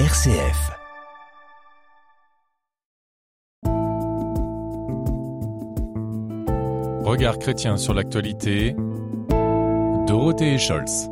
RCF. 0.00 0.72
Regard 7.04 7.38
chrétien 7.38 7.76
sur 7.76 7.94
l'actualité. 7.94 8.74
Dorothée 10.08 10.58
Scholz. 10.58 11.08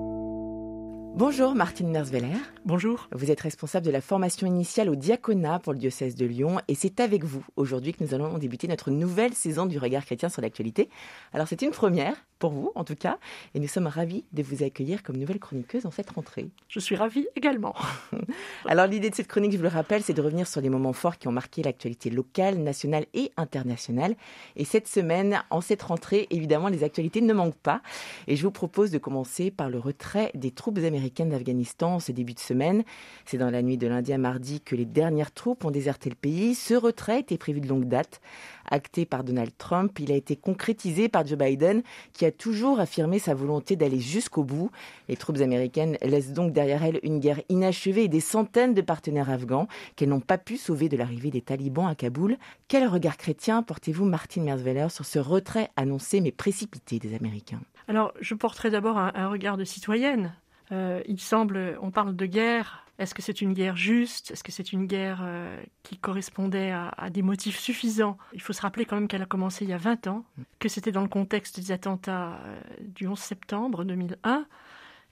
Bonjour 1.15 1.55
Martine 1.55 1.91
Mersveller. 1.91 2.35
Bonjour. 2.65 3.09
Vous 3.13 3.31
êtes 3.31 3.43
responsable 3.43 3.87
de 3.87 3.93
la 3.93 4.01
formation 4.01 4.49
initiale 4.49 4.89
au 4.89 4.97
diaconat 4.97 5.61
pour 5.61 5.75
le 5.75 5.79
diocèse 5.79 6.17
de 6.17 6.27
Lyon 6.27 6.59
et 6.67 6.75
c'est 6.75 6.99
avec 6.99 7.23
vous 7.23 7.45
aujourd'hui 7.55 7.93
que 7.93 8.03
nous 8.03 8.15
allons 8.15 8.37
débuter 8.39 8.67
notre 8.67 8.91
nouvelle 8.91 9.35
saison 9.35 9.67
du 9.67 9.79
regard 9.79 10.05
chrétien 10.05 10.29
sur 10.29 10.43
l'actualité. 10.43 10.89
Alors 11.33 11.47
c'est 11.47 11.63
une 11.63 11.71
première 11.71 12.17
pour 12.43 12.51
vous 12.51 12.73
en 12.75 12.83
tout 12.83 12.97
cas 12.97 13.19
et 13.55 13.61
nous 13.61 13.69
sommes 13.69 13.87
ravis 13.87 14.25
de 14.33 14.43
vous 14.43 14.65
accueillir 14.65 15.05
comme 15.05 15.17
nouvelle 15.17 15.39
chroniqueuse 15.39 15.87
en 15.87 15.93
cette 15.93 16.11
rentrée. 16.11 16.49
Je 16.67 16.81
suis 16.81 16.97
ravie 16.97 17.29
également. 17.37 17.73
Alors 18.67 18.89
l'idée 18.89 19.11
de 19.11 19.15
cette 19.15 19.29
chronique, 19.29 19.53
je 19.53 19.59
vous 19.59 19.63
le 19.63 19.69
rappelle, 19.69 20.03
c'est 20.03 20.13
de 20.13 20.21
revenir 20.21 20.49
sur 20.49 20.61
les 20.61 20.69
moments 20.69 20.93
forts 20.93 21.19
qui 21.19 21.29
ont 21.29 21.33
marqué 21.33 21.63
l'actualité 21.63 22.11
locale, 22.11 22.59
nationale 22.59 23.07
et 23.15 23.31
internationale. 23.37 24.17
Et 24.57 24.65
cette 24.65 24.89
semaine, 24.89 25.41
en 25.51 25.61
cette 25.61 25.83
rentrée, 25.83 26.27
évidemment, 26.31 26.67
les 26.67 26.83
actualités 26.83 27.21
ne 27.21 27.33
manquent 27.33 27.55
pas. 27.55 27.81
Et 28.27 28.35
je 28.35 28.43
vous 28.43 28.51
propose 28.51 28.91
de 28.91 28.99
commencer 28.99 29.53
par 29.53 29.71
le 29.71 29.79
retrait 29.79 30.33
des 30.35 30.51
troupes 30.51 30.79
américaines 30.79 31.31
d'Afghanistan 31.31 31.95
en 31.95 32.01
ce 32.01 32.11
début 32.11 32.35
de 32.35 32.41
semaine. 32.41 32.83
C'est 33.25 33.39
dans 33.39 33.51
la 33.51 33.63
nuit 33.63 33.79
de 33.79 33.87
lundi 33.87 34.13
à 34.13 34.19
mardi 34.19 34.61
que 34.61 34.75
les 34.75 34.85
dernières 34.85 35.31
troupes 35.31 35.65
ont 35.65 35.71
déserté 35.71 36.11
le 36.11 36.17
pays. 36.17 36.57
Ce 36.57 36.75
retrait 36.75 37.21
était 37.21 37.39
prévu 37.39 37.61
de 37.61 37.69
longue 37.69 37.87
date. 37.87 38.21
Acté 38.69 39.05
par 39.05 39.23
Donald 39.23 39.53
Trump, 39.59 39.99
il 39.99 40.11
a 40.11 40.15
été 40.15 40.35
concrétisé 40.35 41.09
par 41.09 41.27
Joe 41.27 41.39
Biden, 41.39 41.83
qui 42.13 42.25
a 42.25 42.32
toujours 42.33 42.81
affirmé 42.81 43.19
sa 43.19 43.35
volonté 43.35 43.77
d'aller 43.77 44.01
jusqu'au 44.01 44.45
bout. 44.45 44.71
Les 45.09 45.17
troupes 45.17 45.41
américaines 45.41 45.97
laissent 46.03 46.33
donc 46.33 46.53
derrière 46.53 46.83
elles 46.83 47.01
une 47.03 47.21
guerre 47.21 47.41
inachevée 47.49 48.05
et 48.05 48.09
des 48.09 48.21
centaines 48.21 48.75
de 48.75 48.81
partenaires 48.81 49.31
afghans 49.31 49.69
qu'elles 49.97 50.09
n'ont 50.09 50.21
pas 50.21 50.39
pu 50.39 50.57
sauver 50.57 50.89
de 50.89 50.97
l'arrivée 50.97 51.31
des 51.31 51.43
talibans 51.43 51.87
à 51.87 51.95
Kaboul. 51.95 52.37
Quel 52.69 52.87
regard 52.87 53.17
chrétien 53.17 53.63
portez-vous, 53.63 54.05
Martine 54.05 54.45
Merzweller, 54.45 54.91
sur 54.91 55.05
ce 55.05 55.19
retrait 55.19 55.71
annoncé 55.77 56.21
mais 56.21 56.33
précipité 56.33 56.99
des 56.99 57.15
Américains? 57.15 57.61
Alors, 57.89 58.13
je 58.21 58.35
porterai 58.35 58.71
d'abord 58.71 58.99
un, 58.99 59.13
un 59.15 59.29
regard 59.29 59.57
de 59.57 59.65
citoyenne. 59.65 60.35
Euh, 60.73 61.03
il 61.07 61.21
semble, 61.21 61.79
on 61.81 61.91
parle 61.91 62.17
de 62.17 62.27
guerre. 62.27 62.87
Est-ce 62.99 63.15
que 63.15 63.23
c'est 63.23 63.41
une 63.41 63.53
guerre 63.53 63.77
juste? 63.77 64.31
Est-ce 64.31 64.45
que 64.45 64.53
c'est 64.53 64.73
une 64.73 64.87
guerre 64.87 65.21
euh, 65.23 65.61
qui 65.83 65.99
correspondait 65.99 66.71
à, 66.71 66.89
à, 66.89 67.11
des 67.11 67.23
motifs 67.23 67.59
suffisants? 67.59 68.17
Il 68.33 68.41
faut 68.41 68.53
se 68.53 68.63
rappeler 68.63 68.85
quand 68.85 68.97
même 68.97 69.09
qu'elle 69.09 69.23
a 69.23 69.27
commencé 69.27 69.65
il 69.65 69.71
y 69.71 69.75
a 69.75 69.79
20 69.79 70.07
ans, 70.07 70.25
que 70.59 70.69
c'était 70.69 70.93
dans 70.93 71.03
le 71.03 71.09
contexte 71.09 71.59
des 71.59 71.73
attentats 71.73 72.39
euh, 72.45 72.61
du 72.81 73.07
11 73.07 73.19
septembre 73.19 73.85
2001 73.85 74.47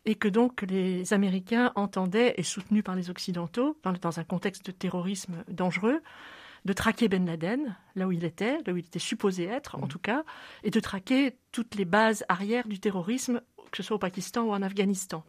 et 0.07 0.15
que 0.15 0.29
donc 0.29 0.63
les 0.63 1.13
Américains 1.13 1.73
entendaient, 1.75 2.35
et 2.39 2.43
soutenus 2.43 2.83
par 2.83 2.97
les 2.97 3.11
Occidentaux, 3.11 3.77
dans, 3.83 3.93
dans 3.93 4.19
un 4.19 4.25
contexte 4.25 4.65
de 4.65 4.73
terrorisme 4.73 5.45
dangereux, 5.49 6.01
de 6.65 6.73
traquer 6.73 7.09
Ben 7.09 7.27
Laden, 7.27 7.77
là 7.97 8.07
où 8.07 8.13
il 8.13 8.25
était, 8.25 8.59
là 8.67 8.73
où 8.73 8.77
il 8.77 8.85
était 8.85 8.99
supposé 8.99 9.45
être 9.45 9.77
en 9.77 9.87
tout 9.87 9.99
cas, 9.99 10.25
et 10.63 10.71
de 10.71 10.81
traquer 10.81 11.37
toutes 11.53 11.75
les 11.75 11.85
bases 11.85 12.25
arrières 12.29 12.69
du 12.69 12.79
terrorisme, 12.79 13.43
que 13.71 13.77
ce 13.77 13.83
soit 13.83 13.97
au 13.97 14.01
Pakistan 14.01 14.43
ou 14.45 14.53
en 14.53 14.63
Afghanistan. 14.63 15.25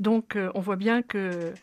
Donc 0.00 0.36
euh, 0.36 0.50
on 0.54 0.60
voit 0.60 0.76
bien 0.76 1.02
que 1.02 1.54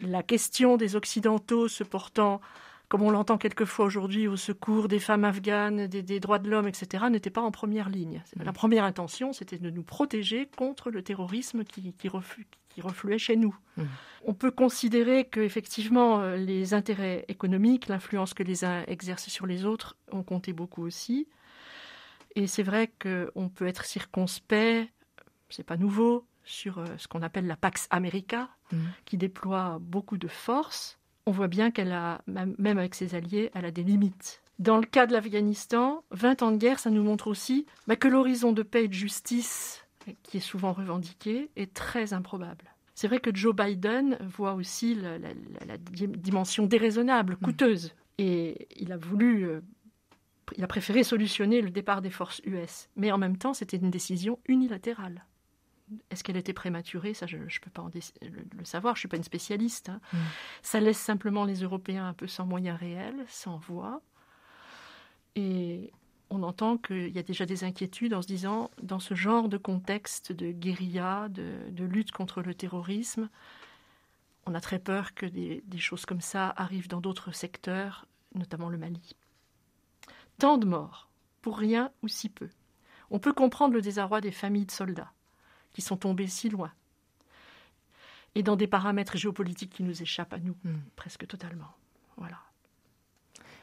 la 0.00 0.22
question 0.22 0.76
des 0.76 0.96
Occidentaux 0.96 1.68
se 1.68 1.84
portant, 1.84 2.40
comme 2.88 3.02
on 3.02 3.10
l'entend 3.10 3.38
quelquefois 3.38 3.84
aujourd'hui, 3.84 4.26
au 4.26 4.36
secours 4.36 4.88
des 4.88 4.98
femmes 4.98 5.24
afghanes, 5.24 5.86
des, 5.86 6.02
des 6.02 6.20
droits 6.20 6.38
de 6.38 6.50
l'homme, 6.50 6.66
etc., 6.66 7.04
n'était 7.10 7.30
pas 7.30 7.40
en 7.40 7.50
première 7.50 7.88
ligne. 7.88 8.22
La 8.42 8.52
première 8.52 8.84
intention, 8.84 9.32
c'était 9.32 9.58
de 9.58 9.70
nous 9.70 9.82
protéger 9.82 10.48
contre 10.56 10.90
le 10.90 11.02
terrorisme 11.02 11.64
qui, 11.64 11.92
qui, 11.92 12.08
reflu, 12.08 12.46
qui 12.70 12.80
refluait 12.80 13.18
chez 13.18 13.36
nous. 13.36 13.54
Mmh. 13.76 13.82
On 14.24 14.34
peut 14.34 14.50
considérer 14.50 15.24
que 15.24 15.40
effectivement 15.40 16.22
les 16.34 16.74
intérêts 16.74 17.24
économiques, 17.28 17.88
l'influence 17.88 18.34
que 18.34 18.42
les 18.42 18.64
uns 18.64 18.84
exercent 18.86 19.28
sur 19.28 19.46
les 19.46 19.64
autres, 19.64 19.96
ont 20.10 20.22
compté 20.22 20.52
beaucoup 20.52 20.84
aussi. 20.84 21.28
Et 22.34 22.46
c'est 22.46 22.62
vrai 22.62 22.90
qu'on 23.00 23.48
peut 23.48 23.66
être 23.66 23.84
circonspect, 23.84 24.90
c'est 25.48 25.64
pas 25.64 25.76
nouveau, 25.76 26.26
sur 26.44 26.82
ce 26.98 27.08
qu'on 27.08 27.22
appelle 27.22 27.46
la 27.46 27.56
Pax 27.56 27.86
America, 27.90 28.48
mmh. 28.72 28.76
qui 29.04 29.16
déploie 29.16 29.78
beaucoup 29.80 30.18
de 30.18 30.28
force. 30.28 30.98
On 31.26 31.30
voit 31.30 31.48
bien 31.48 31.70
qu'elle 31.70 31.92
a, 31.92 32.20
même 32.26 32.78
avec 32.78 32.94
ses 32.94 33.14
alliés, 33.14 33.50
elle 33.54 33.64
a 33.64 33.70
des 33.70 33.84
limites. 33.84 34.42
Dans 34.58 34.78
le 34.78 34.86
cas 34.86 35.06
de 35.06 35.12
l'Afghanistan, 35.12 36.04
20 36.10 36.42
ans 36.42 36.52
de 36.52 36.56
guerre, 36.56 36.78
ça 36.78 36.90
nous 36.90 37.02
montre 37.02 37.26
aussi 37.26 37.66
bah, 37.86 37.96
que 37.96 38.08
l'horizon 38.08 38.52
de 38.52 38.62
paix 38.62 38.84
et 38.84 38.88
de 38.88 38.92
justice, 38.92 39.84
qui 40.22 40.36
est 40.36 40.40
souvent 40.40 40.72
revendiqué, 40.72 41.50
est 41.56 41.72
très 41.72 42.12
improbable. 42.12 42.64
C'est 42.94 43.08
vrai 43.08 43.20
que 43.20 43.34
Joe 43.34 43.56
Biden 43.56 44.18
voit 44.20 44.54
aussi 44.54 44.94
la, 44.94 45.18
la, 45.18 45.30
la 45.66 45.76
dimension 45.78 46.66
déraisonnable, 46.66 47.36
coûteuse, 47.36 47.86
mmh. 47.86 47.90
et 48.18 48.68
il 48.76 48.92
a 48.92 48.96
voulu, 48.96 49.44
euh, 49.48 49.60
il 50.56 50.62
a 50.62 50.68
préféré 50.68 51.02
solutionner 51.02 51.60
le 51.60 51.70
départ 51.70 52.02
des 52.02 52.10
forces 52.10 52.40
US. 52.44 52.88
Mais 52.96 53.10
en 53.10 53.18
même 53.18 53.38
temps, 53.38 53.54
c'était 53.54 53.78
une 53.78 53.90
décision 53.90 54.38
unilatérale. 54.46 55.24
Est-ce 56.10 56.24
qu'elle 56.24 56.36
était 56.36 56.52
prématurée? 56.52 57.14
Ça, 57.14 57.26
je 57.26 57.36
ne 57.36 57.60
peux 57.60 57.70
pas 57.70 57.86
le, 58.22 58.28
le, 58.58 58.64
savoir, 58.64 58.94
je 58.94 58.98
ne 58.98 59.00
suis 59.00 59.08
pas 59.08 59.16
une 59.16 59.24
spécialiste. 59.24 59.88
Hein. 59.88 60.00
Mmh. 60.12 60.18
Ça 60.62 60.80
laisse 60.80 60.98
simplement 60.98 61.44
les 61.44 61.62
Européens 61.62 62.06
un 62.06 62.14
peu 62.14 62.26
sans 62.26 62.46
moyens 62.46 62.78
réels, 62.78 63.24
sans 63.28 63.56
voix. 63.56 64.02
Et 65.36 65.92
on 66.30 66.42
entend 66.42 66.78
qu'il 66.78 67.08
y 67.08 67.18
a 67.18 67.22
déjà 67.22 67.46
des 67.46 67.64
inquiétudes 67.64 68.14
en 68.14 68.22
se 68.22 68.26
disant, 68.26 68.70
dans 68.82 69.00
ce 69.00 69.14
genre 69.14 69.48
de 69.48 69.58
contexte 69.58 70.32
de 70.32 70.50
guérilla, 70.50 71.28
de, 71.28 71.54
de 71.70 71.84
lutte 71.84 72.12
contre 72.12 72.42
le 72.42 72.54
terrorisme, 72.54 73.28
on 74.46 74.54
a 74.54 74.60
très 74.60 74.78
peur 74.78 75.14
que 75.14 75.26
des, 75.26 75.62
des 75.66 75.78
choses 75.78 76.06
comme 76.06 76.20
ça 76.20 76.52
arrivent 76.56 76.88
dans 76.88 77.00
d'autres 77.00 77.32
secteurs, 77.32 78.06
notamment 78.34 78.68
le 78.68 78.78
Mali. 78.78 79.16
Tant 80.38 80.58
de 80.58 80.66
morts, 80.66 81.08
pour 81.42 81.58
rien 81.58 81.92
ou 82.02 82.08
si 82.08 82.28
peu. 82.28 82.48
On 83.10 83.18
peut 83.18 83.32
comprendre 83.32 83.74
le 83.74 83.82
désarroi 83.82 84.20
des 84.20 84.32
familles 84.32 84.66
de 84.66 84.72
soldats 84.72 85.12
qui 85.72 85.82
sont 85.82 85.96
tombés 85.96 86.26
si 86.26 86.48
loin. 86.48 86.72
Et 88.34 88.42
dans 88.42 88.56
des 88.56 88.66
paramètres 88.66 89.16
géopolitiques 89.16 89.72
qui 89.72 89.82
nous 89.82 90.02
échappent 90.02 90.32
à 90.32 90.38
nous, 90.38 90.56
mmh. 90.64 90.74
presque 90.96 91.26
totalement. 91.26 91.70
Voilà. 92.16 92.38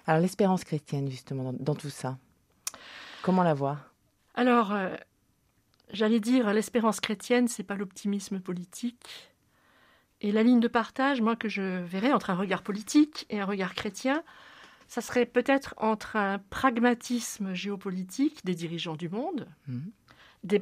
Alors 0.06 0.22
l'espérance 0.22 0.64
chrétienne, 0.64 1.10
justement, 1.10 1.44
dans, 1.44 1.54
dans, 1.54 1.76
tout 1.76 1.90
ça, 1.90 2.18
comment 3.22 3.44
la 3.44 3.54
voir? 3.54 3.94
Alors, 4.36 4.72
euh, 4.72 4.96
j'allais 5.92 6.20
dire, 6.20 6.54
l'espérance 6.54 7.00
chrétienne, 7.00 7.48
c'est 7.48 7.64
pas 7.64 7.76
l'optimisme 7.76 8.40
politique. 8.40 9.32
Et 10.22 10.32
la 10.32 10.44
ligne 10.44 10.60
de 10.60 10.68
partage, 10.68 11.22
moi, 11.22 11.36
que 11.36 11.50
je 11.50 11.62
verrais 11.84 12.12
entre 12.12 12.30
un 12.30 12.36
regard 12.36 12.62
politique 12.62 13.26
et 13.30 13.40
un 13.40 13.46
regard 13.46 13.74
chrétien, 13.74 14.24
ça 14.88 15.02
serait 15.02 15.26
peut-être 15.26 15.76
entre 15.78 16.16
un 16.16 16.40
pragmatisme 16.40 17.54
géopolitique 17.54 18.44
des 18.44 18.56
dirigeants 18.56 18.96
du 18.96 19.10
monde, 19.10 19.48
mmh 19.68 19.80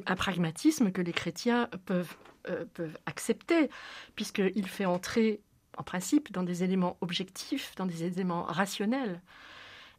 un 0.06 0.16
pragmatisme 0.16 0.90
que 0.90 1.02
les 1.02 1.12
chrétiens 1.12 1.68
peuvent, 1.86 2.14
euh, 2.48 2.64
peuvent 2.74 2.96
accepter, 3.06 3.70
puisqu'il 4.16 4.66
fait 4.66 4.84
entrer, 4.84 5.40
en 5.76 5.82
principe, 5.82 6.32
dans 6.32 6.42
des 6.42 6.64
éléments 6.64 6.96
objectifs, 7.00 7.74
dans 7.76 7.86
des 7.86 8.04
éléments 8.04 8.42
rationnels. 8.42 9.20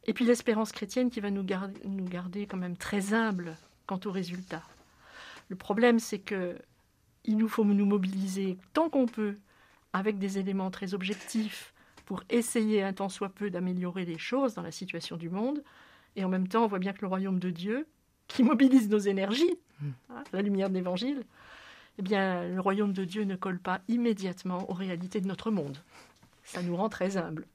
Et 0.06 0.12
puis 0.12 0.24
l'espérance 0.24 0.72
chrétienne 0.72 1.10
qui 1.10 1.20
va 1.20 1.30
nous 1.30 1.44
garder, 1.44 1.80
nous 1.84 2.04
garder 2.04 2.46
quand 2.46 2.56
même 2.56 2.76
très 2.76 3.14
humbles 3.14 3.56
quant 3.86 4.00
aux 4.04 4.10
résultats. 4.10 4.64
Le 5.48 5.56
problème, 5.56 5.98
c'est 5.98 6.20
que 6.20 6.56
il 7.24 7.36
nous 7.36 7.48
faut 7.48 7.64
nous 7.64 7.84
mobiliser 7.84 8.56
tant 8.72 8.88
qu'on 8.88 9.06
peut 9.06 9.36
avec 9.92 10.18
des 10.18 10.38
éléments 10.38 10.70
très 10.70 10.94
objectifs 10.94 11.74
pour 12.06 12.22
essayer 12.30 12.82
un 12.82 12.92
tant 12.92 13.08
soit 13.08 13.28
peu 13.28 13.50
d'améliorer 13.50 14.04
les 14.04 14.18
choses 14.18 14.54
dans 14.54 14.62
la 14.62 14.72
situation 14.72 15.16
du 15.16 15.28
monde. 15.28 15.62
Et 16.16 16.24
en 16.24 16.28
même 16.28 16.48
temps, 16.48 16.64
on 16.64 16.66
voit 16.66 16.78
bien 16.78 16.92
que 16.92 17.02
le 17.02 17.08
royaume 17.08 17.38
de 17.38 17.50
Dieu, 17.50 17.86
qui 18.30 18.42
mobilise 18.42 18.88
nos 18.88 18.98
énergies, 18.98 19.58
hein, 19.82 20.22
la 20.32 20.42
lumière 20.42 20.70
de 20.70 20.74
l'Évangile, 20.74 21.24
eh 21.98 22.02
bien, 22.02 22.48
le 22.48 22.60
royaume 22.60 22.92
de 22.92 23.04
Dieu 23.04 23.24
ne 23.24 23.36
colle 23.36 23.58
pas 23.58 23.80
immédiatement 23.88 24.70
aux 24.70 24.74
réalités 24.74 25.20
de 25.20 25.26
notre 25.26 25.50
monde. 25.50 25.76
Ça 26.44 26.62
nous 26.62 26.76
rend 26.76 26.88
très 26.88 27.16
humbles. 27.16 27.46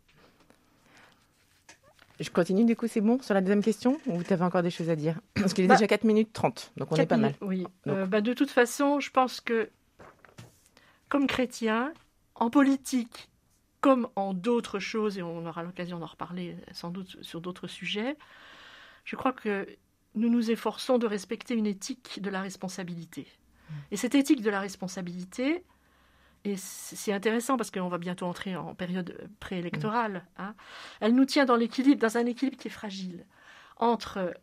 Je 2.19 2.29
continue, 2.29 2.63
du 2.63 2.75
coup, 2.75 2.87
c'est 2.87 3.01
bon 3.01 3.21
sur 3.21 3.33
la 3.33 3.41
deuxième 3.41 3.63
question 3.63 3.97
Ou 4.05 4.17
vous 4.17 4.33
avez 4.33 4.43
encore 4.43 4.63
des 4.63 4.69
choses 4.69 4.89
à 4.89 4.95
dire? 4.95 5.19
Parce 5.33 5.53
qu'il 5.53 5.65
est 5.65 5.67
bah, 5.67 5.75
déjà 5.75 5.87
4 5.87 6.03
minutes 6.03 6.31
30, 6.31 6.73
donc 6.77 6.91
on 6.91 6.95
est 6.95 7.05
pas 7.05 7.17
minutes, 7.17 7.41
mal. 7.41 7.49
Oui. 7.49 7.67
Euh, 7.87 8.05
bah, 8.05 8.21
de 8.21 8.33
toute 8.33 8.51
façon, 8.51 8.99
je 8.99 9.11
pense 9.11 9.41
que, 9.41 9.69
comme 11.09 11.27
chrétien, 11.27 11.93
en 12.35 12.49
politique, 12.49 13.29
comme 13.81 14.07
en 14.15 14.33
d'autres 14.33 14.79
choses, 14.79 15.17
et 15.17 15.23
on 15.23 15.45
aura 15.45 15.63
l'occasion 15.63 15.99
d'en 15.99 16.05
reparler 16.05 16.55
sans 16.71 16.89
doute 16.89 17.17
sur 17.21 17.41
d'autres 17.41 17.67
sujets, 17.67 18.15
je 19.03 19.15
crois 19.15 19.33
que 19.33 19.67
nous 20.15 20.29
nous 20.29 20.51
efforçons 20.51 20.97
de 20.97 21.07
respecter 21.07 21.53
une 21.55 21.65
éthique 21.65 22.21
de 22.21 22.29
la 22.29 22.41
responsabilité. 22.41 23.27
Et 23.91 23.97
cette 23.97 24.15
éthique 24.15 24.41
de 24.41 24.49
la 24.49 24.59
responsabilité, 24.59 25.63
et 26.43 26.55
c'est 26.57 27.11
intéressant 27.11 27.57
parce 27.57 27.71
qu'on 27.71 27.89
va 27.89 27.97
bientôt 27.97 28.27
entrer 28.27 28.55
en 28.55 28.75
période 28.75 29.29
préélectorale, 29.39 30.25
hein, 30.37 30.53
elle 31.01 31.15
nous 31.15 31.25
tient 31.25 31.45
dans 31.45 31.55
l'équilibre, 31.55 31.99
dans 31.99 32.17
un 32.17 32.25
équilibre 32.25 32.57
qui 32.57 32.67
est 32.67 32.71
fragile, 32.71 33.25
entre 33.77 34.33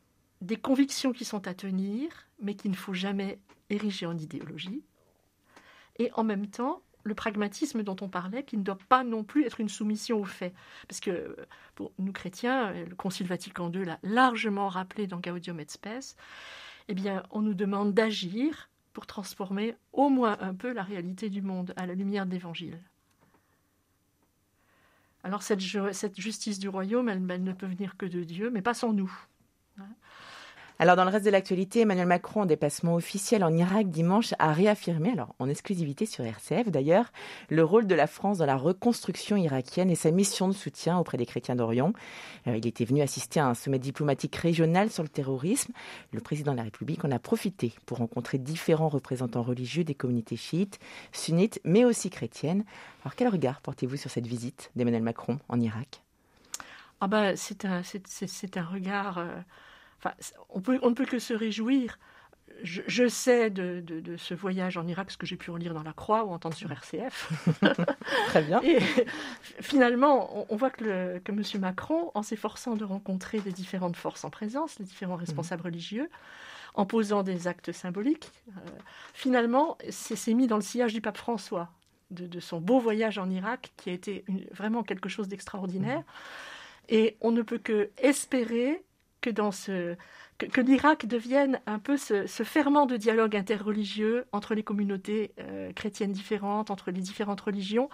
des 0.41 0.57
convictions 0.57 1.13
qui 1.13 1.25
sont 1.25 1.47
à 1.47 1.55
tenir, 1.55 2.11
mais 2.41 2.55
qu'il 2.55 2.73
ne 2.73 2.77
faut 2.77 2.95
jamais 2.95 3.39
ériger 3.71 4.07
en 4.07 4.19
idéologie, 4.19 4.83
et 5.99 6.11
en 6.15 6.25
même 6.25 6.49
temps 6.49 6.83
le 7.05 7.15
pragmatisme 7.15 7.83
dont 7.83 7.97
on 8.01 8.09
parlait, 8.09 8.45
qui 8.45 8.57
ne 8.57 8.63
doit 8.63 8.79
pas 8.89 9.05
non 9.05 9.25
plus 9.25 9.45
être 9.45 9.61
une 9.61 9.69
soumission 9.69 10.21
aux 10.21 10.25
faits. 10.25 10.55
Parce 10.89 11.01
que 11.01 11.37
pour 11.75 11.93
nous 11.99 12.13
chrétiens, 12.13 12.73
le 12.73 12.95
Concile 12.95 13.27
Vatican 13.27 13.71
II 13.73 13.85
l'a 13.85 13.99
largement 14.03 14.69
rappelé 14.69 15.07
dans 15.07 15.19
Gaudium 15.19 15.61
et 15.61 15.67
Spes, 15.69 16.17
eh 16.89 16.95
bien, 16.95 17.23
on 17.31 17.43
nous 17.43 17.55
demande 17.55 17.95
d'agir 17.95 18.69
pour 18.93 19.07
transformer 19.07 19.77
au 19.93 20.09
moins 20.09 20.37
un 20.41 20.55
peu 20.55 20.73
la 20.73 20.83
réalité 20.83 21.31
du 21.31 21.43
monde 21.43 21.73
à 21.77 21.87
la 21.87 21.95
lumière 21.95 22.27
de 22.27 22.33
l'Évangile. 22.33 22.79
Alors 25.25 25.43
cette, 25.43 25.61
justice 25.61 26.59
du 26.59 26.69
royaume, 26.69 27.09
elle, 27.09 27.25
elle, 27.31 27.45
ne 27.45 27.53
peut 27.53 27.67
venir 27.67 27.97
que 27.97 28.07
de 28.07 28.25
Dieu, 28.25 28.51
mais 28.51 28.61
pas 28.61 28.75
sans 28.75 28.93
nous. 28.93 29.13
Alors, 30.82 30.96
dans 30.96 31.05
le 31.05 31.11
reste 31.11 31.25
de 31.25 31.31
l'actualité, 31.31 31.82
Emmanuel 31.82 32.08
Macron, 32.08 32.40
en 32.40 32.44
déplacement 32.44 32.96
officiel 32.96 33.44
en 33.44 33.56
Irak 33.56 33.88
dimanche, 33.88 34.34
a 34.40 34.52
réaffirmé, 34.52 35.12
alors 35.12 35.32
en 35.38 35.49
exclusivité 35.49 36.06
sur 36.06 36.25
RCF 36.25 36.73
d'ailleurs, 36.73 37.12
le 37.50 37.62
rôle 37.62 37.87
de 37.87 37.94
la 37.94 38.08
France 38.08 38.38
dans 38.38 38.46
la 38.46 38.56
reconstruction 38.56 39.37
irakienne 39.37 39.90
et 39.90 39.94
sa 39.94 40.11
mission 40.11 40.49
de 40.49 40.52
soutien 40.52 40.99
auprès 40.99 41.19
des 41.19 41.25
chrétiens 41.25 41.55
d'Orient. 41.55 41.93
Euh, 42.49 42.56
il 42.56 42.67
était 42.67 42.84
venu 42.84 43.00
assister 43.00 43.38
à 43.38 43.46
un 43.46 43.55
sommet 43.55 43.79
diplomatique 43.79 44.34
régional 44.34 44.90
sur 44.90 45.05
le 45.05 45.08
terrorisme. 45.08 45.73
Le 46.11 46.19
président 46.19 46.50
de 46.50 46.56
la 46.56 46.64
République 46.64 47.05
en 47.05 47.12
a 47.12 47.20
profité 47.20 47.73
pour 47.87 47.99
rencontrer 47.99 48.38
différents 48.38 48.88
représentants 48.88 49.43
religieux 49.43 49.84
des 49.84 49.94
communautés 49.94 50.34
chiites, 50.34 50.81
sunnites, 51.12 51.61
mais 51.62 51.84
aussi 51.84 52.11
chrétiennes. 52.11 52.64
Alors, 53.05 53.14
quel 53.14 53.29
regard 53.29 53.61
portez-vous 53.61 53.99
sur 53.99 54.11
cette 54.11 54.26
visite 54.26 54.73
d'Emmanuel 54.75 55.05
Macron 55.05 55.38
en 55.49 55.61
Irak? 55.61 56.02
Ah 57.00 57.06
ben, 57.06 57.37
c'est 57.37 57.67
un, 57.67 57.82
un, 57.82 58.64
regard. 58.64 59.19
Euh, 59.19 59.29
on, 60.51 60.59
ne 60.59 60.95
peut 60.95 61.07
que 61.07 61.19
se 61.19 61.35
réjouir. 61.35 61.99
Je, 62.63 63.09
sais 63.09 63.51
de, 63.51 64.17
ce 64.17 64.35
voyage 64.35 64.77
en 64.77 64.87
Irak, 64.87 65.11
ce 65.11 65.17
que 65.17 65.27
j'ai 65.27 65.37
pu 65.37 65.51
en 65.51 65.57
lire 65.57 65.75
dans 65.75 65.83
La 65.83 65.93
Croix 65.93 66.25
ou 66.25 66.31
entendre 66.31 66.55
sur 66.55 66.71
RCF. 66.71 67.33
Très 68.27 68.43
bien. 68.43 68.61
Et 68.63 68.79
finalement, 69.61 70.47
on, 70.49 70.57
voit 70.57 70.71
que, 70.71 71.21
M. 71.29 71.43
Macron, 71.61 72.13
en 72.15 72.23
s'efforçant 72.23 72.77
de 72.77 72.85
rencontrer 72.85 73.41
les 73.45 73.53
différentes 73.53 73.97
forces 73.97 74.25
en 74.25 74.31
présence, 74.31 74.79
les 74.79 74.85
différents 74.85 75.17
responsables 75.17 75.63
religieux, 75.63 76.09
en 76.75 76.87
posant 76.87 77.23
des 77.23 77.49
actes 77.49 77.73
symboliques, 77.73 78.31
euh, 78.49 78.61
finalement, 79.13 79.77
s'est 79.91 80.35
mis 80.35 80.47
dans 80.47 80.57
le 80.57 80.63
sillage 80.63 80.93
du 80.93 81.01
pape 81.01 81.19
François, 81.19 81.71
de, 82.11 82.41
son 82.41 82.61
beau 82.61 82.79
voyage 82.79 83.19
en 83.19 83.29
Irak, 83.31 83.73
qui 83.77 83.91
a 83.91 83.93
été 83.93 84.25
vraiment 84.53 84.83
quelque 84.83 85.09
chose 85.09 85.29
d'extraordinaire. 85.29 86.03
Et 86.89 87.17
on 87.21 87.31
ne 87.31 87.43
peut 87.43 87.59
que 87.59 87.91
espérer 87.99 88.85
que 89.23 89.31
dans 89.31 89.53
ce 89.53 89.97
que, 90.39 90.61
l'Irak 90.61 91.07
devienne 91.07 91.61
un 91.67 91.79
peu 91.79 91.97
ce, 91.97 92.27
ferment 92.27 92.87
de 92.87 92.97
dialogue 92.97 93.37
interreligieux 93.37 94.27
entre 94.33 94.55
les 94.55 94.63
communautés 94.63 95.33
euh, 95.39 95.73
chrétiennes 95.73 96.13
différentes, 96.13 96.71
entre 96.71 96.91
les 96.91 97.01
différentes 97.01 97.41
religions. 97.41 97.89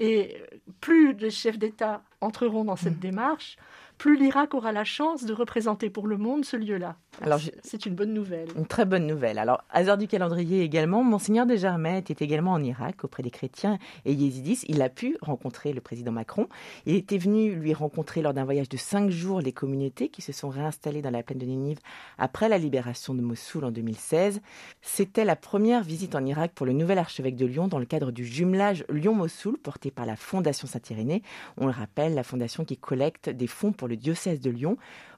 Et 0.00 0.42
plus 0.80 1.14
de 1.14 1.30
chefs 1.30 1.58
d'État 1.58 2.02
entreront 2.20 2.64
dans 2.64 2.76
cette 2.76 2.96
mmh. 2.96 3.00
démarche, 3.00 3.56
plus 4.04 4.18
l'Irak 4.18 4.52
aura 4.52 4.70
la 4.70 4.84
chance 4.84 5.24
de 5.24 5.32
représenter 5.32 5.88
pour 5.88 6.06
le 6.06 6.18
monde 6.18 6.44
ce 6.44 6.58
lieu-là. 6.58 6.96
Alors, 7.22 7.40
c'est 7.62 7.86
une 7.86 7.94
bonne 7.94 8.12
nouvelle. 8.12 8.48
Une 8.54 8.66
très 8.66 8.84
bonne 8.84 9.06
nouvelle. 9.06 9.38
Alors, 9.38 9.64
hasard 9.70 9.96
du 9.96 10.06
calendrier 10.06 10.60
également, 10.60 11.02
Monseigneur 11.02 11.46
de 11.46 11.56
Germain 11.56 11.96
était 11.96 12.22
également 12.22 12.52
en 12.52 12.62
Irak 12.62 13.02
auprès 13.04 13.22
des 13.22 13.30
chrétiens 13.30 13.78
et 14.04 14.12
yézidis. 14.12 14.62
Il 14.68 14.82
a 14.82 14.90
pu 14.90 15.16
rencontrer 15.22 15.72
le 15.72 15.80
président 15.80 16.12
Macron. 16.12 16.48
Il 16.84 16.96
était 16.96 17.16
venu 17.16 17.54
lui 17.54 17.72
rencontrer 17.72 18.20
lors 18.20 18.34
d'un 18.34 18.44
voyage 18.44 18.68
de 18.68 18.76
cinq 18.76 19.08
jours 19.08 19.40
les 19.40 19.52
communautés 19.52 20.10
qui 20.10 20.20
se 20.20 20.32
sont 20.32 20.50
réinstallées 20.50 21.00
dans 21.00 21.10
la 21.10 21.22
plaine 21.22 21.38
de 21.38 21.46
Ninive 21.46 21.78
après 22.18 22.50
la 22.50 22.58
libération 22.58 23.14
de 23.14 23.22
Mossoul 23.22 23.64
en 23.64 23.70
2016. 23.70 24.42
C'était 24.82 25.24
la 25.24 25.36
première 25.36 25.82
visite 25.82 26.14
en 26.14 26.26
Irak 26.26 26.52
pour 26.54 26.66
le 26.66 26.72
nouvel 26.74 26.98
archevêque 26.98 27.36
de 27.36 27.46
Lyon 27.46 27.68
dans 27.68 27.78
le 27.78 27.86
cadre 27.86 28.12
du 28.12 28.26
jumelage 28.26 28.84
Lyon-Mossoul 28.90 29.56
porté 29.56 29.90
par 29.90 30.04
la 30.04 30.16
Fondation 30.16 30.68
Saint-Irénée. 30.68 31.22
On 31.56 31.64
le 31.64 31.72
rappelle, 31.72 32.14
la 32.14 32.22
fondation 32.22 32.66
qui 32.66 32.76
collecte 32.76 33.30
des 33.30 33.46
fonds 33.46 33.72
pour 33.72 33.88
le 33.88 33.93
diocèse 33.96 34.40
de 34.40 34.50
Lyon. 34.50 34.76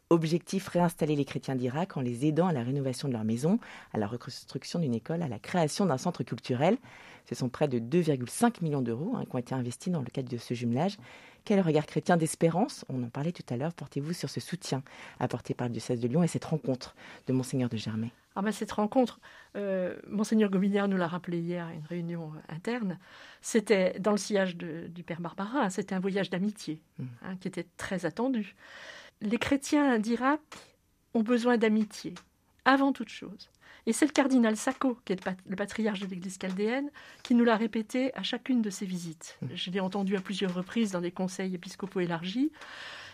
Objectif 0.08 0.69
réinstaller 0.69 1.17
les 1.17 1.25
chrétiens 1.25 1.56
d'Irak 1.56 1.96
en 1.96 2.00
les 2.00 2.26
aidant 2.26 2.46
à 2.46 2.52
la 2.52 2.62
rénovation 2.62 3.08
de 3.08 3.12
leur 3.12 3.25
maison, 3.25 3.58
à 3.93 3.99
la 3.99 4.06
reconstruction 4.06 4.78
d'une 4.78 4.94
école, 4.94 5.23
à 5.23 5.28
la 5.28 5.40
création 5.40 5.84
d'un 5.84 5.99
centre 5.99 6.23
culturel. 6.23 6.78
Ce 7.28 7.34
sont 7.34 7.49
près 7.49 7.67
de 7.67 7.81
2,5 7.81 8.62
millions 8.62 8.82
d'euros 8.82 9.14
hein, 9.17 9.25
qui 9.28 9.34
ont 9.34 9.38
été 9.38 9.55
investis 9.55 9.93
dans 9.93 10.00
le 10.00 10.06
cadre 10.06 10.28
de 10.28 10.38
ce 10.38 10.55
jumelage. 10.55 10.96
Quel 11.44 11.61
regard 11.61 11.87
chrétien 11.87 12.17
d'espérance, 12.17 12.84
on 12.88 13.02
en 13.02 13.08
parlait 13.08 13.32
tout 13.32 13.43
à 13.49 13.56
l'heure, 13.56 13.75
portez-vous 13.75 14.12
sur 14.12 14.31
ce 14.31 14.40
soutien 14.40 14.82
apporté 15.19 15.55
par 15.55 15.67
le 15.67 15.73
diocèse 15.73 16.00
de 16.00 16.08
Lyon 16.08 16.23
et 16.23 16.28
cette 16.28 16.44
rencontre 16.44 16.94
de 17.26 17.32
Monseigneur 17.32 17.69
de 17.69 17.76
Germay? 17.76 18.12
Ah 18.37 18.43
ben 18.43 18.53
cette 18.53 18.73
rencontre, 18.73 19.19
euh, 19.56 19.97
Monseigneur 20.06 20.50
Gobillard 20.50 20.88
nous 20.88 20.99
l'a 20.99 21.09
rappelé 21.09 21.38
hier 21.38 21.67
à 21.67 21.73
une 21.73 21.87
réunion 21.87 22.33
interne, 22.50 22.99
c'était 23.41 23.99
dans 23.99 24.11
le 24.11 24.19
sillage 24.19 24.56
du 24.56 25.03
Père 25.03 25.23
Barbarin, 25.23 25.71
c'était 25.71 25.94
un 25.94 26.00
voyage 26.00 26.29
d'amitié 26.29 26.83
hmm. 26.99 27.05
hein, 27.23 27.37
qui 27.41 27.49
était 27.49 27.67
très 27.79 28.05
attendu. 28.05 28.55
Les 29.23 29.38
chrétiens 29.38 29.99
d'Irak 29.99 30.41
ont 31.15 31.23
besoin 31.23 31.56
d'amitié, 31.56 32.12
avant 32.67 32.93
toute 32.93 33.09
chose. 33.09 33.49
Et 33.87 33.94
c'est 33.94 34.05
le 34.05 34.12
cardinal 34.12 34.56
Sacco, 34.56 34.99
qui 35.05 35.15
est 35.15 35.25
le 35.47 35.56
patriarche 35.56 36.00
de 36.00 36.06
l'Église 36.06 36.38
chaldéenne, 36.38 36.91
qui 37.23 37.35
nous 37.35 37.44
l'a 37.44 37.56
répété 37.56 38.15
à 38.15 38.23
chacune 38.23 38.61
de 38.61 38.69
ses 38.69 38.85
visites. 38.85 39.38
Hmm. 39.41 39.47
Je 39.55 39.71
l'ai 39.71 39.81
entendu 39.81 40.15
à 40.15 40.21
plusieurs 40.21 40.53
reprises 40.53 40.91
dans 40.91 41.00
des 41.00 41.12
conseils 41.12 41.55
épiscopaux 41.55 42.00
élargis. 42.00 42.53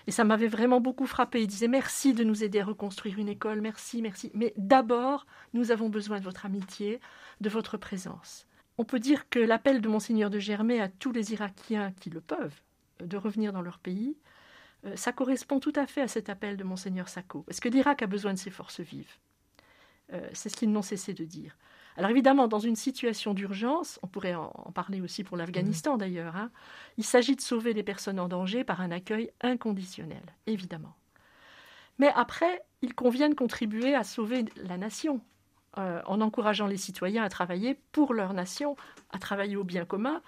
Et 0.06 0.10
ça 0.10 0.24
m'avait 0.24 0.48
vraiment 0.48 0.80
beaucoup 0.80 1.06
frappé. 1.06 1.42
Il 1.42 1.46
disait 1.46 1.68
merci 1.68 2.14
de 2.14 2.24
nous 2.24 2.44
aider 2.44 2.60
à 2.60 2.64
reconstruire 2.64 3.18
une 3.18 3.28
école, 3.28 3.60
merci, 3.60 4.02
merci. 4.02 4.30
Mais 4.34 4.52
d'abord, 4.56 5.26
nous 5.54 5.70
avons 5.70 5.88
besoin 5.88 6.18
de 6.18 6.24
votre 6.24 6.46
amitié, 6.46 7.00
de 7.40 7.48
votre 7.48 7.76
présence. 7.76 8.46
On 8.78 8.84
peut 8.84 9.00
dire 9.00 9.28
que 9.28 9.38
l'appel 9.38 9.80
de 9.80 9.88
Monseigneur 9.88 10.30
de 10.30 10.38
Germay 10.38 10.80
à 10.80 10.88
tous 10.88 11.12
les 11.12 11.32
Irakiens 11.32 11.92
qui 12.00 12.10
le 12.10 12.20
peuvent 12.20 12.60
de 13.00 13.16
revenir 13.16 13.52
dans 13.52 13.62
leur 13.62 13.78
pays, 13.78 14.16
euh, 14.84 14.96
ça 14.96 15.12
correspond 15.12 15.60
tout 15.60 15.72
à 15.76 15.86
fait 15.86 16.02
à 16.02 16.08
cet 16.08 16.28
appel 16.28 16.56
de 16.56 16.64
Monseigneur 16.64 17.08
Sacco. 17.08 17.42
Parce 17.42 17.60
que 17.60 17.68
l'Irak 17.68 18.02
a 18.02 18.06
besoin 18.06 18.32
de 18.32 18.38
ses 18.38 18.50
forces 18.50 18.80
vives? 18.80 19.16
Euh, 20.12 20.28
c'est 20.32 20.48
ce 20.48 20.56
qu'ils 20.56 20.72
n'ont 20.72 20.82
cessé 20.82 21.14
de 21.14 21.24
dire. 21.24 21.56
Alors 21.96 22.10
évidemment, 22.10 22.48
dans 22.48 22.58
une 22.58 22.76
situation 22.76 23.34
d'urgence, 23.34 23.98
on 24.02 24.06
pourrait 24.06 24.34
en 24.34 24.72
parler 24.74 25.00
aussi 25.00 25.24
pour 25.24 25.36
l'Afghanistan 25.36 25.94
mmh. 25.94 25.98
d'ailleurs, 25.98 26.36
hein, 26.36 26.50
il 26.96 27.04
s'agit 27.04 27.36
de 27.36 27.40
sauver 27.40 27.74
les 27.74 27.82
personnes 27.82 28.18
en 28.18 28.28
danger 28.28 28.64
par 28.64 28.80
un 28.80 28.90
accueil 28.90 29.30
inconditionnel, 29.42 30.22
évidemment. 30.46 30.94
Mais 31.98 32.10
après, 32.14 32.64
il 32.80 32.94
convient 32.94 33.28
de 33.28 33.34
contribuer 33.34 33.94
à 33.94 34.04
sauver 34.04 34.44
la 34.56 34.78
nation, 34.78 35.20
euh, 35.78 36.00
en 36.06 36.20
encourageant 36.20 36.66
les 36.66 36.76
citoyens 36.76 37.22
à 37.22 37.28
travailler 37.28 37.78
pour 37.92 38.14
leur 38.14 38.32
nation, 38.34 38.76
à 39.10 39.18
travailler 39.18 39.56
au 39.56 39.64
bien 39.64 39.84
commun, 39.84 40.22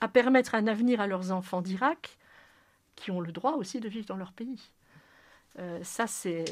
à 0.00 0.08
permettre 0.08 0.54
un 0.54 0.66
avenir 0.66 1.00
à 1.00 1.06
leurs 1.06 1.32
enfants 1.32 1.62
d'Irak, 1.62 2.18
qui 2.96 3.10
ont 3.10 3.20
le 3.20 3.32
droit 3.32 3.52
aussi 3.52 3.80
de 3.80 3.88
vivre 3.88 4.06
dans 4.06 4.16
leur 4.16 4.32
pays. 4.32 4.70
Euh, 5.58 5.78
ça, 5.82 6.06
c'est 6.06 6.44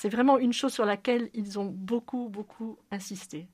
c'est 0.00 0.08
vraiment 0.08 0.38
une 0.38 0.54
chose 0.54 0.72
sur 0.72 0.86
laquelle 0.86 1.28
ils 1.34 1.58
ont 1.58 1.66
beaucoup, 1.66 2.30
beaucoup 2.30 2.78
insisté. 2.90 3.50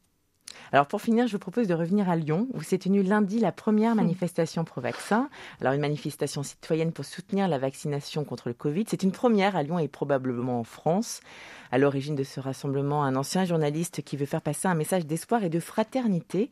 Alors 0.72 0.86
pour 0.86 1.00
finir, 1.00 1.26
je 1.26 1.32
vous 1.32 1.38
propose 1.38 1.68
de 1.68 1.74
revenir 1.74 2.08
à 2.08 2.16
Lyon, 2.16 2.48
où 2.52 2.62
s'est 2.62 2.78
tenue 2.78 3.02
lundi 3.02 3.38
la 3.38 3.52
première 3.52 3.94
hmm. 3.94 3.98
manifestation 3.98 4.64
pro-vaccin. 4.64 5.28
Alors 5.60 5.72
une 5.74 5.80
manifestation 5.80 6.42
citoyenne 6.42 6.92
pour 6.92 7.04
soutenir 7.04 7.48
la 7.48 7.58
vaccination 7.58 8.24
contre 8.24 8.48
le 8.48 8.54
Covid. 8.54 8.84
C'est 8.88 9.02
une 9.02 9.12
première 9.12 9.56
à 9.56 9.62
Lyon 9.62 9.78
et 9.78 9.88
probablement 9.88 10.60
en 10.60 10.64
France. 10.64 11.20
À 11.72 11.78
l'origine 11.78 12.14
de 12.14 12.24
ce 12.24 12.40
rassemblement, 12.40 13.04
un 13.04 13.16
ancien 13.16 13.44
journaliste 13.44 14.02
qui 14.02 14.16
veut 14.16 14.26
faire 14.26 14.40
passer 14.40 14.68
un 14.68 14.74
message 14.74 15.06
d'espoir 15.06 15.42
et 15.44 15.48
de 15.48 15.60
fraternité. 15.60 16.50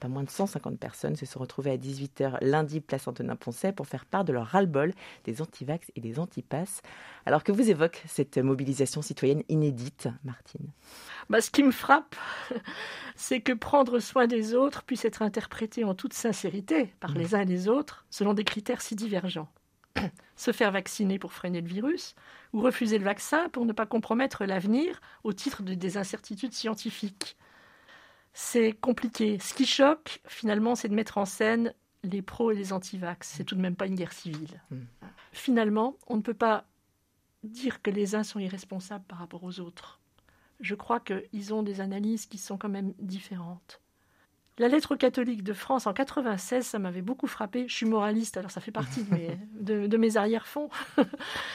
Pas 0.00 0.08
moins 0.08 0.22
de 0.24 0.30
150 0.30 0.78
personnes 0.78 1.16
se 1.16 1.26
sont 1.26 1.38
retrouvées 1.38 1.70
à 1.70 1.76
18h 1.76 2.38
lundi, 2.40 2.80
place 2.80 3.06
Antonin-Poncet, 3.06 3.72
pour 3.72 3.86
faire 3.86 4.04
part 4.04 4.24
de 4.24 4.32
leur 4.32 4.46
ras-le-bol 4.46 4.92
des 5.24 5.42
antivax 5.42 5.90
et 5.94 6.00
des 6.00 6.18
antipasses. 6.18 6.82
Alors 7.26 7.44
que 7.44 7.52
vous 7.52 7.70
évoque 7.70 8.02
cette 8.06 8.38
mobilisation 8.38 9.02
citoyenne 9.02 9.42
inédite, 9.48 10.08
Martine? 10.24 10.66
Bah, 11.30 11.40
Ce 11.40 11.50
qui 11.50 11.62
me 11.62 11.70
frappe, 11.70 12.16
c'est 13.16 13.40
que 13.40 13.52
prendre 13.52 13.98
soin 13.98 14.26
des 14.26 14.54
autres 14.54 14.82
puisse 14.82 15.04
être 15.04 15.22
interprété 15.22 15.84
en 15.84 15.94
toute 15.94 16.12
sincérité 16.12 16.94
par 17.00 17.12
les 17.12 17.34
uns 17.34 17.40
et 17.40 17.46
les 17.46 17.68
autres 17.68 18.04
selon 18.10 18.34
des 18.34 18.44
critères 18.44 18.82
si 18.82 18.96
divergents. 18.96 19.48
Se 20.36 20.52
faire 20.52 20.72
vacciner 20.72 21.18
pour 21.18 21.32
freiner 21.32 21.60
le 21.60 21.68
virus 21.68 22.14
ou 22.52 22.60
refuser 22.60 22.98
le 22.98 23.04
vaccin 23.04 23.48
pour 23.50 23.66
ne 23.66 23.72
pas 23.72 23.86
compromettre 23.86 24.44
l'avenir 24.44 25.00
au 25.24 25.32
titre 25.32 25.62
de 25.62 25.74
des 25.74 25.96
incertitudes 25.96 26.54
scientifiques. 26.54 27.36
C'est 28.34 28.72
compliqué. 28.72 29.38
Ce 29.38 29.52
qui 29.52 29.66
choque, 29.66 30.22
finalement, 30.26 30.74
c'est 30.74 30.88
de 30.88 30.94
mettre 30.94 31.18
en 31.18 31.26
scène 31.26 31.74
les 32.02 32.22
pros 32.22 32.50
et 32.50 32.54
les 32.54 32.72
anti-vax. 32.72 33.28
C'est 33.28 33.44
tout 33.44 33.54
de 33.54 33.60
même 33.60 33.76
pas 33.76 33.86
une 33.86 33.94
guerre 33.94 34.12
civile. 34.12 34.62
Mmh. 34.70 34.76
Finalement, 35.32 35.96
on 36.06 36.16
ne 36.16 36.22
peut 36.22 36.34
pas 36.34 36.64
dire 37.42 37.82
que 37.82 37.90
les 37.90 38.14
uns 38.14 38.22
sont 38.22 38.38
irresponsables 38.38 39.04
par 39.04 39.18
rapport 39.18 39.44
aux 39.44 39.60
autres. 39.60 40.00
Je 40.62 40.74
crois 40.74 41.00
qu'ils 41.00 41.52
ont 41.52 41.62
des 41.62 41.80
analyses 41.80 42.26
qui 42.26 42.38
sont 42.38 42.56
quand 42.56 42.68
même 42.68 42.94
différentes. 43.00 43.80
La 44.58 44.68
lettre 44.68 44.96
catholique 44.96 45.42
de 45.42 45.54
France 45.54 45.86
en 45.86 45.92
96, 45.92 46.64
ça 46.64 46.78
m'avait 46.78 47.02
beaucoup 47.02 47.26
frappé. 47.26 47.66
Je 47.68 47.74
suis 47.74 47.86
moraliste, 47.86 48.36
alors 48.36 48.50
ça 48.50 48.60
fait 48.60 48.70
partie 48.70 49.02
de 49.02 49.10
mes, 49.12 49.38
de, 49.88 49.96
mes 49.96 50.16
arrière-fonds. 50.16 50.68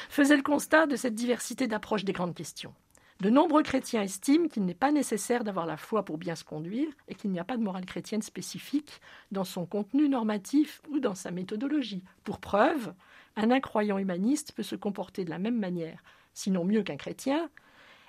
faisait 0.10 0.36
le 0.36 0.44
constat 0.44 0.88
de 0.88 0.96
cette 0.96 1.16
diversité 1.16 1.68
d'approche 1.68 2.04
des 2.04 2.12
grandes 2.12 2.36
questions. 2.36 2.74
De 3.22 3.30
nombreux 3.30 3.64
chrétiens 3.64 4.04
estiment 4.04 4.48
qu'il 4.48 4.66
n'est 4.66 4.76
pas 4.76 4.92
nécessaire 4.92 5.44
d'avoir 5.44 5.66
la 5.66 5.78
foi 5.78 6.04
pour 6.04 6.18
bien 6.18 6.36
se 6.36 6.44
conduire 6.44 6.90
et 7.08 7.16
qu'il 7.16 7.32
n'y 7.32 7.40
a 7.40 7.44
pas 7.44 7.58
de 7.58 7.64
morale 7.64 7.86
chrétienne 7.86 8.22
spécifique 8.22 9.00
dans 9.32 9.44
son 9.44 9.66
contenu 9.66 10.10
normatif 10.10 10.82
ou 10.92 11.00
dans 11.00 11.16
sa 11.16 11.32
méthodologie. 11.32 12.04
Pour 12.24 12.40
preuve, 12.40 12.94
un 13.36 13.52
incroyant 13.52 13.98
humaniste 14.00 14.52
peut 14.52 14.64
se 14.64 14.76
comporter 14.76 15.24
de 15.24 15.30
la 15.30 15.40
même 15.40 15.58
manière, 15.58 16.04
sinon 16.34 16.66
mieux 16.66 16.84
qu'un 16.84 16.98
chrétien, 16.98 17.50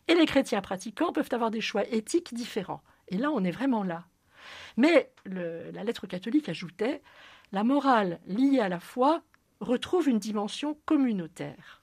et 0.09 0.15
les 0.15 0.27
chrétiens 0.27 0.61
pratiquants 0.61 1.13
peuvent 1.13 1.29
avoir 1.33 1.51
des 1.51 1.61
choix 1.61 1.87
éthiques 1.89 2.35
différents. 2.35 2.83
Et 3.09 3.17
là, 3.17 3.31
on 3.31 3.45
est 3.45 3.51
vraiment 3.51 3.83
là. 3.83 4.07
Mais 4.77 5.13
la 5.27 5.85
lettre 5.85 6.07
catholique 6.07 6.49
ajoutait 6.49 7.03
La 7.53 7.65
morale 7.65 8.21
liée 8.27 8.61
à 8.61 8.69
la 8.69 8.81
foi 8.81 9.23
retrouve 9.61 10.09
une 10.09 10.19
dimension 10.19 10.79
communautaire. 10.87 11.83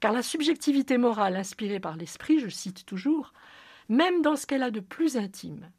Car 0.00 0.12
la 0.12 0.22
subjectivité 0.22 0.98
morale 0.98 1.36
inspirée 1.36 1.80
par 1.80 1.96
l'esprit, 1.96 2.40
je 2.40 2.48
cite 2.48 2.86
toujours, 2.86 3.32
même 3.88 4.22
dans 4.22 4.36
ce 4.36 4.46
qu'elle 4.46 4.62
a 4.62 4.70
de 4.70 4.80
plus 4.80 5.16
intime, 5.16 5.70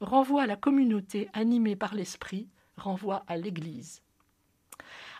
renvoie 0.00 0.42
à 0.42 0.46
la 0.46 0.56
communauté 0.56 1.28
animée 1.32 1.76
par 1.76 1.94
l'esprit, 1.94 2.48
renvoie 2.76 3.24
à 3.26 3.36
l'Église. 3.36 4.02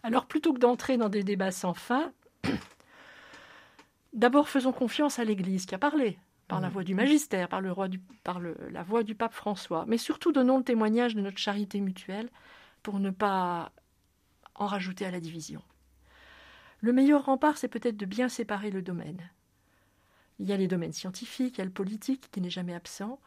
Alors 0.02 0.26
plutôt 0.26 0.52
que 0.52 0.58
d'entrer 0.58 0.96
dans 0.96 1.08
des 1.08 1.22
débats 1.22 1.52
sans 1.52 1.74
fin, 1.74 2.12
d'abord 4.12 4.48
faisons 4.48 4.72
confiance 4.72 5.18
à 5.18 5.24
l'Église 5.24 5.66
qui 5.66 5.74
a 5.74 5.78
parlé, 5.78 6.18
par 6.48 6.60
la 6.60 6.68
mmh. 6.68 6.72
voix 6.72 6.84
du 6.84 6.94
magistère, 6.94 7.48
par, 7.48 7.60
le 7.60 7.70
roi 7.70 7.88
par 8.24 8.40
la 8.40 8.82
voix 8.82 9.02
du 9.02 9.14
pape 9.14 9.34
François, 9.34 9.84
mais 9.86 9.98
surtout 9.98 10.32
donnons 10.32 10.58
le 10.58 10.64
témoignage 10.64 11.14
de 11.14 11.20
notre 11.20 11.38
charité 11.38 11.80
mutuelle 11.80 12.28
pour 12.82 12.98
ne 12.98 13.10
pas 13.10 13.72
en 14.56 14.66
rajouter 14.66 15.06
à 15.06 15.10
la 15.10 15.20
division. 15.20 15.62
Le 16.80 16.92
meilleur 16.92 17.26
rempart, 17.26 17.58
c'est 17.58 17.68
peut-être 17.68 17.96
de 17.96 18.06
bien 18.06 18.28
séparer 18.28 18.70
le 18.70 18.82
domaine. 18.82 19.30
Il 20.38 20.48
y 20.48 20.52
a 20.52 20.56
les 20.56 20.68
domaines 20.68 20.92
scientifiques, 20.92 21.56
il 21.56 21.58
y 21.58 21.62
a 21.62 21.66
le 21.66 21.70
politique 21.70 22.30
qui 22.32 22.40
n'est 22.40 22.50
jamais 22.50 22.74
absent, 22.74 23.20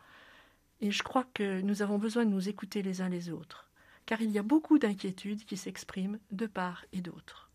et 0.82 0.92
je 0.92 1.04
crois 1.04 1.26
que 1.34 1.62
nous 1.62 1.82
avons 1.82 2.00
besoin 2.00 2.26
de 2.26 2.32
nous 2.32 2.50
écouter 2.50 2.82
les 2.82 3.02
uns 3.02 3.10
les 3.10 3.30
autres, 3.30 3.70
car 4.06 4.22
il 4.22 4.32
y 4.32 4.40
a 4.40 4.44
beaucoup 4.44 4.80
d'inquiétudes 4.80 5.46
qui 5.46 5.56
s'expriment 5.56 6.20
de 6.32 6.48
part 6.48 6.84
et 6.92 7.02
d'autre. 7.02 7.52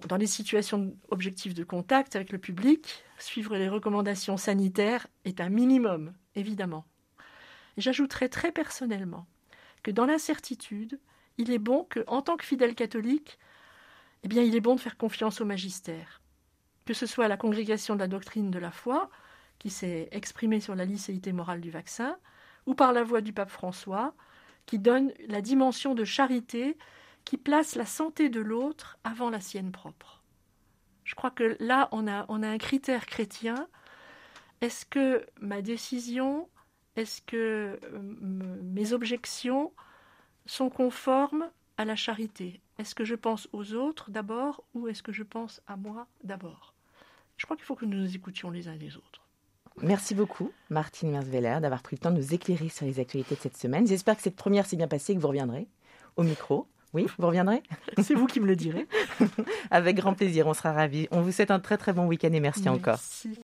Dans 0.00 0.16
les 0.16 0.26
situations 0.26 0.94
objectives 1.10 1.54
de 1.54 1.64
contact 1.64 2.16
avec 2.16 2.32
le 2.32 2.38
public, 2.38 3.04
suivre 3.18 3.56
les 3.56 3.68
recommandations 3.68 4.36
sanitaires 4.36 5.06
est 5.24 5.40
un 5.40 5.48
minimum, 5.48 6.12
évidemment. 6.34 6.84
J'ajouterai 7.76 8.28
très 8.28 8.52
personnellement 8.52 9.26
que 9.82 9.90
dans 9.90 10.06
l'incertitude, 10.06 11.00
il 11.38 11.50
est 11.50 11.58
bon 11.58 11.84
que, 11.84 12.04
en 12.06 12.22
tant 12.22 12.36
que 12.36 12.44
fidèle 12.44 12.74
catholique, 12.74 13.38
eh 14.22 14.28
bien, 14.28 14.42
il 14.42 14.54
est 14.54 14.60
bon 14.60 14.74
de 14.74 14.80
faire 14.80 14.96
confiance 14.96 15.40
au 15.40 15.44
magistère. 15.44 16.20
Que 16.84 16.94
ce 16.94 17.06
soit 17.06 17.28
la 17.28 17.36
congrégation 17.36 17.94
de 17.94 18.00
la 18.00 18.08
doctrine 18.08 18.50
de 18.50 18.58
la 18.58 18.70
foi, 18.70 19.10
qui 19.58 19.70
s'est 19.70 20.08
exprimée 20.12 20.60
sur 20.60 20.74
la 20.74 20.84
licéité 20.84 21.32
morale 21.32 21.60
du 21.60 21.70
vaccin, 21.70 22.16
ou 22.66 22.74
par 22.74 22.92
la 22.92 23.02
voix 23.02 23.20
du 23.20 23.32
pape 23.32 23.50
François, 23.50 24.14
qui 24.66 24.78
donne 24.78 25.12
la 25.28 25.40
dimension 25.40 25.94
de 25.94 26.04
charité 26.04 26.76
qui 27.32 27.38
place 27.38 27.76
la 27.76 27.86
santé 27.86 28.28
de 28.28 28.42
l'autre 28.42 28.98
avant 29.04 29.30
la 29.30 29.40
sienne 29.40 29.72
propre. 29.72 30.22
Je 31.02 31.14
crois 31.14 31.30
que 31.30 31.56
là, 31.60 31.88
on 31.90 32.06
a, 32.06 32.26
on 32.28 32.42
a 32.42 32.46
un 32.46 32.58
critère 32.58 33.06
chrétien. 33.06 33.68
Est-ce 34.60 34.84
que 34.84 35.24
ma 35.40 35.62
décision, 35.62 36.50
est-ce 36.94 37.22
que 37.22 37.80
euh, 37.84 38.00
mes 38.60 38.92
objections 38.92 39.72
sont 40.44 40.68
conformes 40.68 41.48
à 41.78 41.86
la 41.86 41.96
charité? 41.96 42.60
Est-ce 42.78 42.94
que 42.94 43.06
je 43.06 43.14
pense 43.14 43.48
aux 43.54 43.72
autres 43.72 44.10
d'abord 44.10 44.62
ou 44.74 44.88
est-ce 44.88 45.02
que 45.02 45.12
je 45.12 45.22
pense 45.22 45.62
à 45.66 45.76
moi 45.76 46.08
d'abord? 46.24 46.74
Je 47.38 47.46
crois 47.46 47.56
qu'il 47.56 47.64
faut 47.64 47.76
que 47.76 47.86
nous 47.86 47.96
nous 47.96 48.14
écoutions 48.14 48.50
les 48.50 48.68
uns 48.68 48.76
les 48.76 48.98
autres. 48.98 49.22
Merci 49.80 50.14
beaucoup, 50.14 50.52
Martine 50.68 51.10
Merzweller, 51.10 51.60
d'avoir 51.62 51.82
pris 51.82 51.96
le 51.96 52.00
temps 52.00 52.10
de 52.10 52.18
nous 52.18 52.34
éclairer 52.34 52.68
sur 52.68 52.84
les 52.84 53.00
actualités 53.00 53.36
de 53.36 53.40
cette 53.40 53.56
semaine. 53.56 53.86
J'espère 53.86 54.16
que 54.16 54.22
cette 54.22 54.36
première 54.36 54.66
s'est 54.66 54.76
bien 54.76 54.86
passée 54.86 55.12
et 55.12 55.16
que 55.16 55.20
vous 55.22 55.28
reviendrez 55.28 55.66
au 56.16 56.24
micro. 56.24 56.68
Oui, 56.94 57.06
vous 57.18 57.26
reviendrez 57.26 57.62
C'est 58.02 58.14
vous 58.14 58.26
qui 58.26 58.40
me 58.40 58.46
le 58.46 58.56
direz. 58.56 58.86
Avec 59.70 59.96
grand 59.96 60.14
plaisir, 60.14 60.46
on 60.46 60.54
sera 60.54 60.72
ravis. 60.72 61.08
On 61.10 61.22
vous 61.22 61.32
souhaite 61.32 61.50
un 61.50 61.60
très 61.60 61.78
très 61.78 61.92
bon 61.92 62.06
week-end 62.06 62.32
et 62.32 62.40
merci, 62.40 62.62
merci. 62.64 62.68
encore. 62.68 62.98